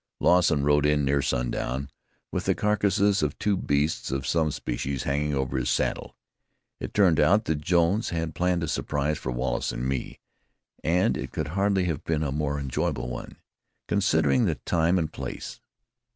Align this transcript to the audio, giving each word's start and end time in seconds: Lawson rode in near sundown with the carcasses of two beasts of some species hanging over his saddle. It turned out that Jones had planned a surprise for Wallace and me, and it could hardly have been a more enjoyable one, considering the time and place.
Lawson 0.19 0.63
rode 0.63 0.87
in 0.87 1.05
near 1.05 1.21
sundown 1.21 1.87
with 2.31 2.45
the 2.45 2.55
carcasses 2.55 3.21
of 3.21 3.37
two 3.37 3.55
beasts 3.55 4.09
of 4.09 4.25
some 4.25 4.49
species 4.49 5.03
hanging 5.03 5.35
over 5.35 5.59
his 5.59 5.69
saddle. 5.69 6.15
It 6.79 6.95
turned 6.95 7.19
out 7.19 7.45
that 7.45 7.61
Jones 7.61 8.09
had 8.09 8.33
planned 8.33 8.63
a 8.63 8.67
surprise 8.67 9.19
for 9.19 9.31
Wallace 9.31 9.71
and 9.71 9.87
me, 9.87 10.19
and 10.83 11.15
it 11.15 11.31
could 11.31 11.49
hardly 11.49 11.83
have 11.85 12.03
been 12.03 12.23
a 12.23 12.31
more 12.31 12.59
enjoyable 12.59 13.09
one, 13.09 13.35
considering 13.87 14.45
the 14.45 14.55
time 14.55 14.97
and 14.97 15.13
place. 15.13 15.61